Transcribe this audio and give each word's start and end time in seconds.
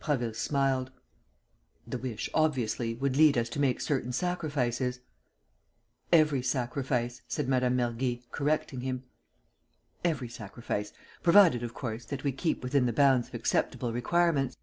Prasville 0.00 0.32
smiled: 0.32 0.90
"The 1.86 1.98
wish, 1.98 2.30
obviously, 2.32 2.94
would 2.94 3.18
lead 3.18 3.36
us 3.36 3.50
to 3.50 3.60
make 3.60 3.82
certain 3.82 4.14
sacrifices." 4.14 5.00
"Every 6.10 6.40
sacrifice," 6.40 7.20
said 7.28 7.48
Mme. 7.50 7.68
Mergy, 7.76 8.22
correcting 8.30 8.80
him. 8.80 9.04
"Every 10.02 10.30
sacrifice, 10.30 10.94
provided, 11.22 11.62
of 11.62 11.74
course, 11.74 12.06
that 12.06 12.24
we 12.24 12.32
keep 12.32 12.62
within 12.62 12.86
the 12.86 12.94
bounds 12.94 13.28
of 13.28 13.34
acceptable 13.34 13.92
requirements." 13.92 14.56